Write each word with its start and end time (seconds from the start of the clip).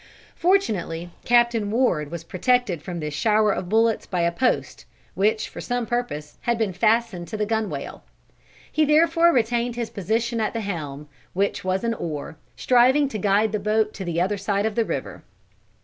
Fortunately 0.35 1.11
Captain 1.25 1.69
Ward 1.69 2.09
was 2.09 2.23
protected 2.23 2.81
from 2.81 2.99
this 2.99 3.13
shower 3.13 3.51
of 3.51 3.69
bullets 3.69 4.07
by 4.07 4.21
a 4.21 4.31
post, 4.31 4.85
which 5.13 5.47
for 5.47 5.61
some 5.61 5.85
purpose 5.85 6.39
had 6.41 6.57
been 6.57 6.73
fastened 6.73 7.27
to 7.27 7.37
the 7.37 7.45
gunwale. 7.45 8.01
He 8.71 8.83
therefore 8.83 9.31
retained 9.31 9.75
his 9.75 9.91
position 9.91 10.41
at 10.41 10.53
the 10.53 10.61
helm, 10.61 11.07
which 11.33 11.63
was 11.63 11.83
an 11.83 11.93
oar, 11.93 12.35
striving 12.55 13.09
to 13.09 13.19
guide 13.19 13.51
the 13.51 13.59
boat 13.59 13.93
to 13.93 14.03
the 14.03 14.19
other 14.19 14.37
side 14.37 14.65
of 14.65 14.73
the 14.73 14.85
river. 14.85 15.21